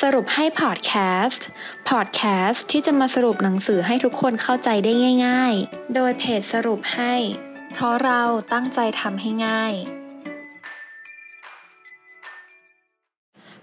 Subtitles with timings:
[0.00, 0.92] สรุปให้พอดแค
[1.24, 1.46] สต์
[1.90, 4.92] พอดแคสต์ที่จะมาสรุปหนังสือให้ทุกคนเข้าใจได้
[5.26, 7.14] ง่าย ๆ โดยเพจสรุปให้
[7.72, 8.22] เพราะเรา
[8.52, 9.72] ตั้งใจทำให้ง่าย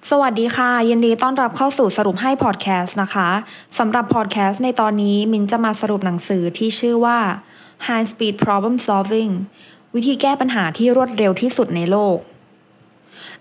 [0.09, 3.29] สวัสดีค่ะ ยินดีต้อนรับเข้าสู่สรุปให้พอดแคสต์นะคะ
[3.77, 7.19] สำหรับพอดแคสต์ในตอนนี้มินจะมาสรุปหนังสือที่ชื่อว่า
[7.87, 9.31] High Speed Problem Solving
[9.95, 12.17] วิธีแก้ปัญหาที่รวดเร็วที่สุดในโลก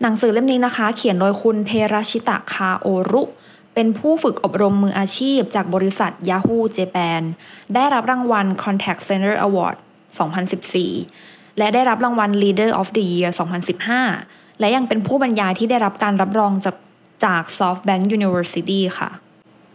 [0.02, 3.22] หนังสือเล่มนี้นะคะ เขียนโดยคุณเทราชิตะคาโอรุ
[3.74, 7.22] เป็นผู้ฝึกอบรมมืออาชีพจากบริษัท Yahoo Japan
[7.74, 9.76] ได้รับรางวัล Contact Center Award
[10.46, 13.30] 2014 และได้รับรางวัล Leader of the Year
[13.94, 16.76] 2015 และยังเป็นผู้บรรยายที่ได้รับการรับรองจาก
[17.24, 19.10] จาก SoftBank University ค่ะ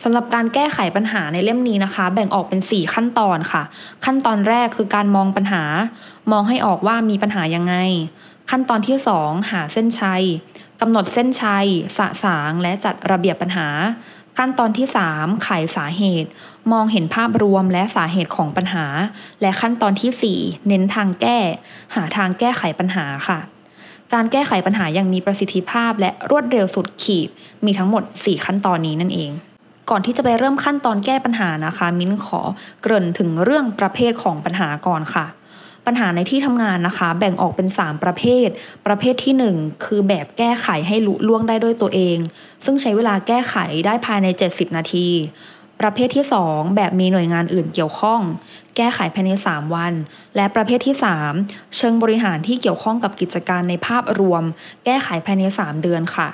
[0.03, 3.63] สำหรับการแก้ไขปัญหาในเล่มนี้นะคะ แบ่งออกเป็น 4 ขั้นตอนค่ะ
[4.05, 5.63] ขั้นตอนแรกคือการมองปัญหา
[6.31, 7.75] มองให้ออกว่ามีปัญหายังไง
[8.49, 10.23] ขั้นตอนที่ 2 หาเส้นชัย
[10.81, 13.67] กำหนดเส้นชัย สะสางและจัดระเบียบปัญหา
[14.37, 16.29] ขั้นตอนที่ 3 ไขสาเหตุ
[16.71, 18.85] มองเห็นภาพรวมและสาเหตุของปัญหา
[19.41, 21.39] และขั้นตอนที่ 4 เน้นทางแก้
[21.95, 23.39] หาทางแก้ไขปัญหาค่ะ
[24.13, 27.29] การแก้ไขปัญหาอย่างมีประสิทธิภาพและรวดเร็วสุดขีด
[27.65, 29.31] มีทั้งหมด 4 ขั้นตอนนี้นั่นเอง
[29.89, 32.41] ก่อนที่จะไปเริ่มขั้นตอนแก้ปัญหานะคะ มิ้นขอ
[32.81, 35.25] เกริ่นถึงเรื่องประเภทของปัญหาก่อนค่ะ
[35.87, 38.49] ปัญหาในที่ทำงานนะคะ แบ่งออกเป็น 3 ประเภท
[38.85, 42.17] ประเภทที่ 1 คือแบบแก้ไขให้ลุล่วงได้ด้วยตัวเอง
[42.65, 45.07] ซึ่งใช้เวลาแก้ไขได้ภายใน 70 นาที
[45.81, 48.21] ประเภทที่ 2 แบบมีหน่วยงานอื่นเกี่ยวข้อง
[48.77, 49.93] แก้ไขภายใน 3 วัน
[50.35, 50.95] และประเภทที่
[51.33, 54.43] 3 เชิงบริหารที่เกี่ยวข้องกับกิจการในภาพรวม
[54.85, 56.29] แก้ไขภายใน 3 เดือนค่ะ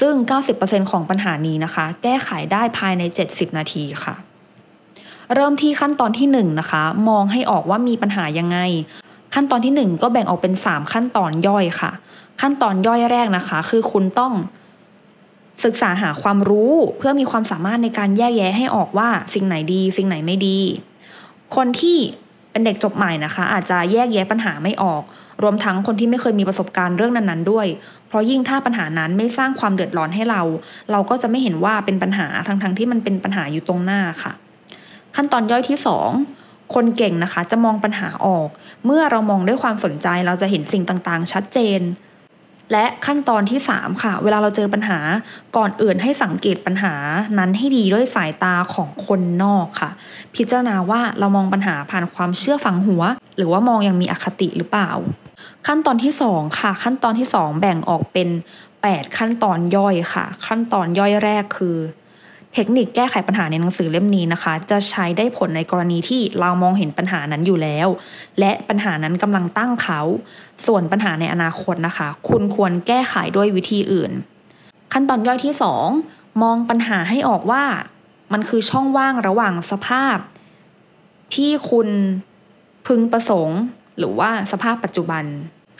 [0.00, 0.14] ซึ่ง
[0.52, 4.14] 90%ของปัญหานี้นะคะ แก้ไขได้ภายใน 70 นาทีค่ะ
[5.34, 8.58] เริ่มที่ขั้นตอนที่1นะคะ มองให้ออกว่ามีปัญหายังไง
[9.34, 11.90] ขั้นตอนที่ 1 ก็แบ่งออกเป็น 3 ขั้นตอนย่อยค่ะ
[12.40, 14.32] ขั้นตอนย่อยแรกนะคะ คือคุณต้อง
[15.64, 20.58] ศึกษาหาความรู้เพื่อมีความสามารถในการแยกแยะให้ออกว่าสิ่งไหนดี สิ่งไหนไม่ดี
[21.56, 21.96] คนที่
[22.50, 25.02] เป็นเด็กจบใหม่นะคะ อาจจะแยกแยะปัญหาไม่ออก
[25.42, 27.66] รวมทั้งคนที่ไม่เคยมีประสบการณ์เรื่องนั้นๆด้วย
[28.08, 30.42] เพราะยิ่งถ้าปัญหานั้นไม่สร้างความเดือดร้อนให้เรา
[30.92, 34.32] เราก็จะไม่เห็นว่าเป็นปัญหาทั้งๆที่มันเป็นปัญหาอยู่ตรงหน้าค่ะ
[35.16, 35.78] ขั้นตอนย่อยที่
[36.26, 38.48] 2 คนเก่งนะคะ จะมองปัญหาออก
[38.84, 41.80] เมื่อเรามองด้วยความสนใจเราจะเห็นสิ่งต่างๆ ชัดเจน
[42.72, 44.98] และขั้นตอนที่ 3 ค่ะ เวลาเราเจอปัญหา
[45.56, 46.94] ก่อนอื่นให้สังเกตปัญหา
[47.38, 49.90] นั้นให้ดีด้วยสายตาของคนนอกค่ะ
[50.34, 53.02] พิจารณาว่าเรามองปัญหาผ่านความเชื่อฝังหัว
[53.36, 54.90] หรือว่ามองอย่างมีอคติหรือเปล่า
[55.66, 58.28] ขั้นตอนที่ 2 ค่ะ ขั้นตอนที่ 2 แบ่งออกเป็น
[58.72, 61.76] 8 ขั้นตอนย่อยค่ะ ขั้นตอนย่อยแรกคือ
[62.54, 67.88] เทคนิคแก้ไขปัญหาในหนังสือเล่มนี้นะคะ จะใช้ได้ผลในกรณีที่เรามองเห็นปัญหานั้นอยู่แล้ว
[68.40, 70.00] และปัญหานั้นกำลังตั้งเขา
[70.66, 74.12] ส่วนปัญหาในอนาคตนะคะ คุณควรแก้ไขด้วยวิธีอื่น
[74.92, 75.54] ขั้นตอนย่อยที่
[75.98, 77.64] 2 มองปัญหาให้ออกว่า
[78.32, 80.16] มันคือช่องว่างระหว่างสภาพ
[81.34, 81.88] ที่คุณ
[82.86, 83.60] พึงประสงค์
[83.98, 85.24] หรือว่าสภาพปัจจุบัน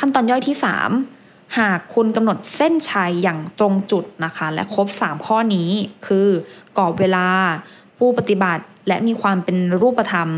[0.01, 1.24] ขั้นตอนย่อยที่ 3
[1.59, 5.71] หากคุณกำหนดเส้นชัยอย่างตรงจุดนะคะ และครบ 3 ข้อนี้
[6.07, 6.29] คือ
[6.79, 7.27] กรอบเวลา
[7.99, 10.29] ผู้ปฏิบัติและมีความเป็นรูปธรรม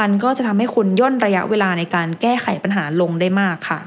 [0.00, 3.80] มันก็จะทำให้คุณย่นระยะเวลาในการแก้ไขปัญหาลงได้มากค่ะ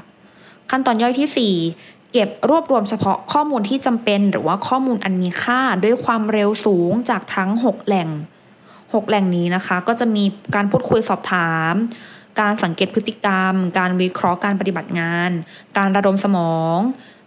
[0.70, 8.08] ขั้นตอนย่อยที่ 4เก็บรวบรวมเฉพาะข้อมูลที่จำเป็น หรือว่าข้อมูลอันมีค่าด้วยความเร็วสูงจากทั้ง 6 แหล่ง
[8.62, 10.24] 6 แหล่งนี้นะคะ ก็จะมี
[10.54, 11.74] การพูดคุยสอบถาม
[12.40, 15.30] การสังเกตพฤติกรรม การวิเคราะห์การปฏิบัติงาน
[15.78, 16.78] การระดมสมอง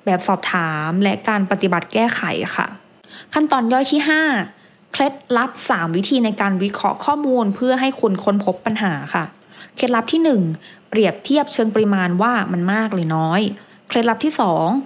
[0.06, 2.22] แบบสอบถามและการปฏิบัติแก้ไข
[2.56, 2.68] ค่ะ
[3.34, 4.02] ขั้นตอนย่อยที่
[4.46, 9.24] 5 เคล็ดลับ 3 วิธีในการวิเคราะห์ข้อมูลเพื่อให้คุณค้นพบปัญหาค่ะ
[9.76, 10.22] เคล็ดลับที่
[10.56, 13.42] 1 เปรียบเทียบเชิงปริมาณว่ามันมากหรือน้อย
[13.88, 14.34] เคล็ดลับที่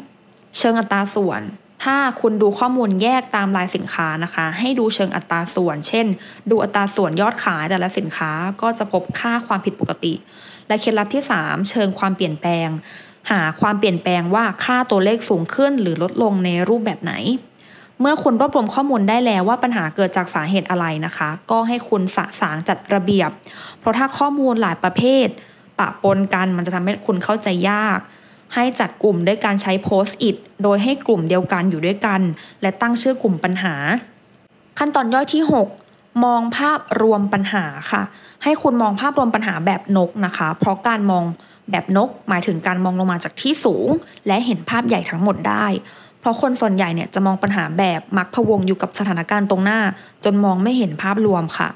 [0.02, 1.42] 2 เชิงอัตราส่วน
[1.84, 6.08] ถ้าคุณดูข้อมูลแยกตามรายสินค้านะคะ ให้ดูเชิงอัตราส่วน เช่น
[6.50, 8.32] ดูอัตราส่วนยอดขายแต่ละสินค้า
[8.62, 10.14] ก็จะพบค่าความผิดปกติ
[10.68, 12.68] และเคล็ดลับที่ 3 เชิงความเปลี่ยนแปลง
[13.32, 17.14] หาความเปลี่ยนแปลงว่าค่าตัวเลขสูงขึ้นหรือลดลงในรูปแบบไหน
[18.00, 23.30] เมื่อคุณรวบรวมข้อมูลได้แล้วว่าปัญหาเกิดจากสาเหตุอะไรนะคะ ก็ให้คุณสะสางจัดระเบียบ
[23.80, 25.28] เพราะถ้าข้อมูลหลายประเภท
[25.80, 28.00] ปะปนกันมันจะทำให้คุณเข้าใจยาก
[28.56, 32.22] ให้จัดกลุ่มด้วยการใช้โพสต์อิทโดยให้กลุ่มเดียวกันอยู่ด้วยกัน
[32.62, 33.76] และตั้งชื่อกลุ่มปัญหา
[34.80, 35.44] ขั้นตอนย่อยที่
[35.84, 38.02] 6 มองภาพรวมปัญหาค่ะ
[38.44, 41.24] ให้คุณมองภาพรวมปัญหาแบบนกนะคะ เพราะการมอง
[41.72, 43.90] แบบนก หมายถึงการมองลงมาจากที่สูง
[44.28, 45.66] และเห็นภาพใหญ่ทั้งหมดได้
[46.20, 49.80] เพราะคนส่วนใหญ่เนี่ยจะมองปัญหาแบบมักพวงอยู่กับสถานการณ์ตรงหน้า
[50.24, 51.70] จนมองไม่เห็นภาพรวมค่ะ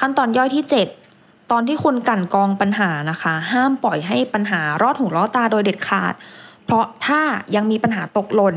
[0.00, 1.03] ขั้นตอนย่อยที่ 7
[1.50, 6.14] ตอนที่คุณกั่นกองปัญหานะคะ ห้ามปล่อยให้ปัญหารอดหูรอดตาโดยเด็ดขาด
[6.64, 7.20] เพราะถ้า
[7.54, 8.56] ยังมีปัญหาตกหล่น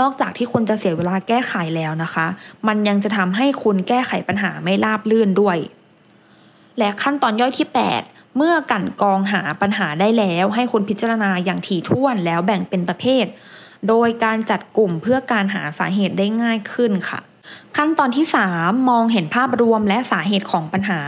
[0.00, 2.26] นอกจากที่คุณจะเสียเวลาแก้ไขแล้วนะคะ
[2.66, 5.58] มันยังจะทำให้คุณแก้ไขปัญหาไม่ราบลื่นด้วย
[6.78, 7.68] และขั้นตอนย่อยที่
[8.00, 13.24] 8 เมื่อกันกองหาปัญหาได้แล้ว ให้คุณพิจารณาอย่างถี่ถ้วนแล้วแบ่งเป็นประเภท
[13.88, 17.20] โดยการจัดกลุ่มเพื่อการหาสาเหตุได้ง่ายขึ้นค่ะ
[17.76, 21.00] ขั้นตอนที่ 3 มองเห็นภาพรวมและสาเหตุของปัญหา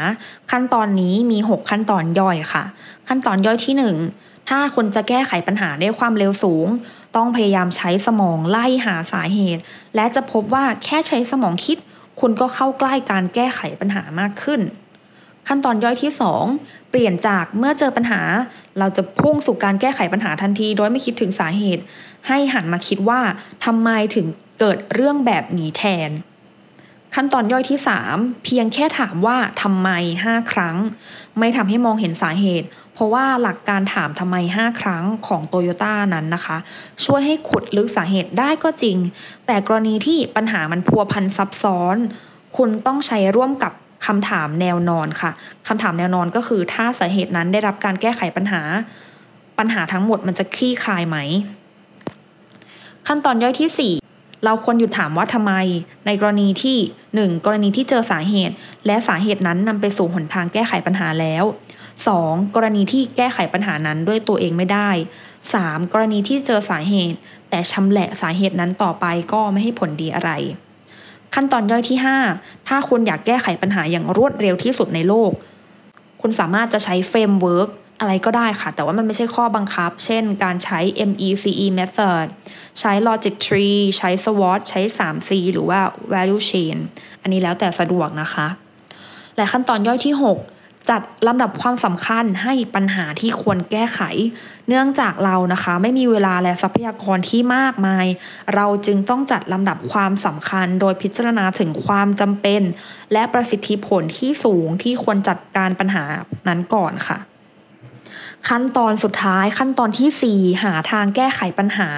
[0.51, 2.65] ขั้นตอนนี้มี 6 ขั้นตอนย่อยค่ะ
[3.09, 3.75] ขั้นตอนย่อยที่
[4.15, 6.67] 1 ถ้าคุณจะแก้ไขปัญหาด้วยความเร็วสูง
[7.17, 9.63] ต้องพยายามใช้สมองไล่หาสาเหตุ
[9.97, 11.79] และจะพบว่าแค่ใช้สมองคิด
[12.21, 14.61] คุณก็เข้าใกล้การแก้ไขปัญหามากขึ้น
[15.49, 16.13] ขั้นตอนย่อยที่
[16.53, 18.21] 2 เปลี่ยนจากเมื่อเจอปัญหา
[18.79, 21.83] เราจะพุ่งสู่การแก้ไขปัญหาทันที โดยไม่คิดถึงสาเหตุ
[22.29, 23.21] ให้หันมาคิดว่า
[23.65, 24.27] ทำไมถึง
[24.61, 26.11] เกิดเรื่องแบบนี้แทน
[27.15, 27.79] ขั้นตอนย่อยที่
[28.11, 29.89] 3 เพียงแค่ถามว่าทำไม
[30.27, 30.77] 5 ครั้ง
[31.39, 36.57] ไม่ทำให้มองเห็นสาเหตุ เพราะว่าหลักการถามทำไม 5 ครั้งของโตโยต้านั้นนะคะ
[37.05, 38.97] ช่วยให้ขุดลึกสาเหตุได้ก็จริง
[39.47, 41.97] แต่กรณีที่ปัญหามันพัวพันซับซ้อน
[42.57, 43.73] คุณต้องใช้ร่วมกับ
[44.07, 45.31] คำถามแนวนอนค่ะ
[45.69, 48.63] คำถามแนวนอนก็คือถ้าสาเหตุนั้นได้รับการแก้ไขปัญหา
[49.59, 51.17] ปัญหาทั้งหมดมันจะคลี่คลายไหม
[53.07, 54.10] ขั้นตอนย่อยที่ 4
[54.45, 55.53] เราควรหยุดถามว่าทำไม
[56.07, 56.79] ในกรณีที่
[57.31, 57.45] 1.
[57.47, 58.55] กรณีที่เจอสาเหตุ
[58.87, 61.45] และสาเหตุนั้นนำไปสู่หนทางแก้ไขปัญหาแล้ว
[62.01, 62.55] 2.
[62.55, 64.91] กรณีที่แก้ไขปัญหานั้นด้วยตัวเองไม่ได้
[65.41, 65.93] 3.
[65.93, 67.19] กรณีที่เจอสาเหตุ
[67.51, 70.31] แต่ชำแหละสาเหตุนั้นต่อไปก็ไม่ให้ผลดีอะไร
[71.35, 71.99] ขั้นตอนย่อยที่
[72.33, 75.31] 5 ถ้าคุณอยากแก้ไขปัญหาอย่างรวดเร็วที่สุดในโลก
[76.21, 77.71] คุณสามารถจะใช้ framework
[78.01, 80.79] อะไรก็ได้ค่ะ แต่ว่ามันไม่ใช่ข้อบังคับ เช่น การใช้
[81.11, 82.27] MECE method
[82.81, 85.81] ใช้ logic tree ใช้ SWOT ใช้ 3C หรือว่า
[86.13, 86.77] value chain
[87.23, 88.47] อันนี้แล้วแต่สะดวกนะคะ
[89.37, 94.01] และขั้นตอนย่อยที่ 6 จัดลำดับความสำคัญให้ปัญหาที่ควรแก้ไข
[94.69, 98.07] เนื่องจากเรานะคะ ไม่มีเวลาและทรัพยากรที่มากมาย
[98.55, 102.63] เราจึงต้องจัดลำดับความสำคัญ โดยพิจารณาถึงความจำเป็น
[103.13, 106.05] และประสิทธิผลที่สูงที่ควรจัดการปัญหา
[106.49, 107.19] นั้นก่อนค่ะ
[108.49, 111.91] ขั้นตอนสุดท้ายขั้นตอนที่ 4 หาทางแก้ไขปัญหา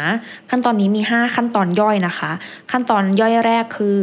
[0.50, 2.30] ขั้นตอนนี้มี 5 ขั้นตอนย่อยนะคะ
[2.70, 3.98] ขั้นตอนย่อยแรกคือ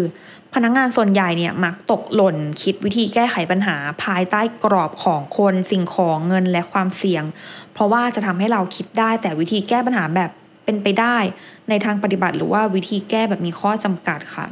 [0.53, 7.23] พนักงงานส่วนใหญ่เนี่ยมักตกหล่น คิดวิธีแก้ไขปัญหา ภายใต้กรอบของคนสิ่งของเงินและความเสี่ยง
[7.73, 10.29] เพราะว่าจะทำให้เราคิดได้แต่วิธีแก้ปัญหาแบบ
[10.65, 11.17] เป็นไปได้
[11.69, 14.45] ในทางปฏิบัติหรือว่าวิธีแก้แบบมีข้อจำกัดค่ะ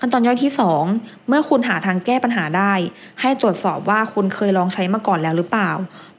[0.00, 0.52] ขั้นตอนย่อยที่
[0.88, 2.72] 2 เมื่อคุณหาทางแก้ปัญหาได้
[3.20, 5.70] ให้ตรวจสอบว่าคุณเคยลองใช้มาก่อนแล้วหรือเปล่า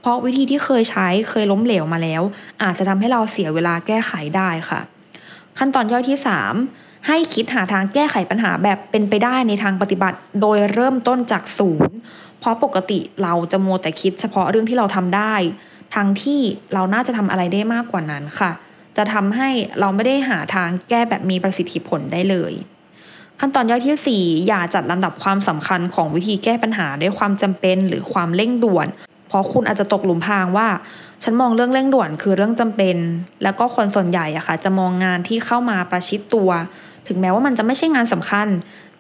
[0.01, 2.21] เพราะวิธีที่เคยใช้เคยล้มเหลวมาแล้ว
[2.63, 4.81] อาจจะทำให้เราเสียเวลาแก้ไขได้ค่ะ
[5.57, 6.17] ขั้นตอนย่อยที่
[6.61, 11.95] 3 ให้คิดหาทางแก้ไขปัญหาแบบเป็นไปได้ในทางปฏิบัติ โดยเริ่มต้นจากศูนย์
[12.39, 15.35] เพราะปกติเราจะมัวแต่คิดเฉพาะเรื่องที่เราทำได้
[15.95, 16.41] ทั้งที่
[16.73, 18.51] เราน่าจะทำอะไรได้มากกว่านั้นค่ะ
[18.97, 19.49] จะทำให้
[19.79, 22.53] เราไม่ได้หาทางแก้แบบมีประสิทธิผลได้เลย
[23.39, 28.87] ขั้นตอนย่อยที่ 4 อย่าจัดลำดับความสำคัญของวิธีแก้ปัญหาด้วยความจำเป็นหรือความเร่งด่วน
[29.27, 30.67] เพราะคุณอาจจะตกหลุมพรางว่า
[31.23, 32.97] ฉันมองเรื่องเร่งด่วนคือเรื่องจำเป็น
[33.43, 36.49] แล้วก็คนส่วนใหญ่อะค่ะจะมองงานที่เข้ามาประชิดตัว
[37.07, 38.47] ถึงแม้ว่ามันจะไม่ใช่งานสำคัญ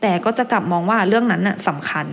[0.01, 2.07] แต่ก็จะกลับมองว่าเรื่องนั้นน่ะสำคัญ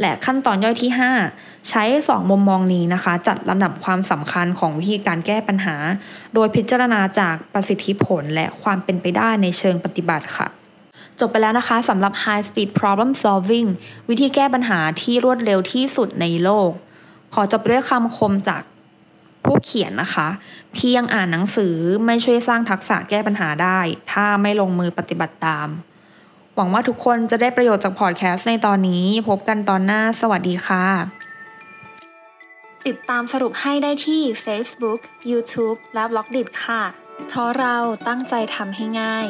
[0.00, 0.90] และขั้นตอนย่อยที่
[1.30, 5.76] 5 ใช้ 2 มุมมองนี้นะคะ จัดลำดับความสำคัญของวิธีการแก้ปัญหา
[6.34, 10.48] โดยพิจารณาจากประสิทธิผลและความเป็นไปได้ในเชิงปฏิบัติค่ะ
[11.20, 13.68] จบไปแล้วนะคะสำหรับ High Speed Problem Solving
[14.08, 16.70] วิธีแก้ปัญหาที่รวดเร็วที่สุดในโลก
[17.34, 18.62] ขอจบด้วยคำคมจาก
[19.44, 20.28] ผู้เขียนนะคะ
[20.74, 21.74] เพียงอ่านหนังสือ
[22.06, 23.80] ไม่ช่วยสร้างทักษะแก้ปัญหาได้
[24.12, 25.68] ถ้าไม่ลงมือปฏิบัติตาม
[26.54, 30.86] หวังว่าทุกคนจะได้ประโยชน์จากพอดแคสต์ในตอนนี้ พบกันตอนหน้าสวัสดีค่ะ
[32.86, 35.00] ติดตามสรุปให้ได้ที่ Facebook,
[35.30, 36.82] YouTube และ b ล็อกดิค่ะ
[37.28, 37.76] เพราะเรา
[38.08, 39.28] ตั้งใจทำให้ง่าย